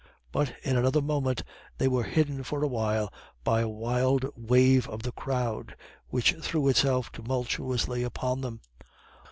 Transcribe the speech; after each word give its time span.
But 0.31 0.55
in 0.63 0.77
another 0.77 0.99
moment 0.99 1.43
they 1.77 1.87
were 1.87 2.01
hidden 2.05 2.41
for 2.41 2.63
a 2.63 2.67
while 2.67 3.13
by 3.43 3.61
a 3.61 3.67
wild 3.69 4.25
wave 4.35 4.89
of 4.89 5.03
the 5.03 5.11
crowd, 5.11 5.75
which 6.07 6.33
threw 6.41 6.67
itself 6.69 7.11
tumultuously 7.11 8.01
upon 8.01 8.41
them. 8.41 8.61